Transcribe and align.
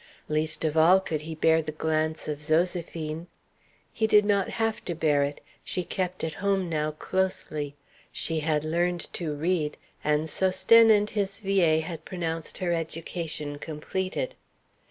Least 0.27 0.65
of 0.65 0.75
all 0.75 0.99
could 0.99 1.21
he 1.21 1.35
bear 1.35 1.61
the 1.61 1.71
glance 1.71 2.27
of 2.27 2.39
Zoséphine. 2.39 3.27
He 3.93 4.07
did 4.07 4.25
not 4.25 4.49
have 4.49 4.83
to 4.85 4.95
bear 4.95 5.21
it. 5.21 5.41
She 5.63 5.83
kept 5.83 6.23
at 6.23 6.33
home 6.41 6.67
now 6.67 6.89
closely. 6.89 7.75
She 8.11 8.39
had 8.39 8.63
learned 8.63 9.13
to 9.13 9.35
read, 9.35 9.77
and 10.03 10.23
Sosthène 10.25 10.89
and 10.91 11.07
his 11.07 11.41
vieille 11.41 11.83
had 11.83 12.03
pronounced 12.03 12.57
her 12.57 12.71
education 12.73 13.59
completed. 13.59 14.33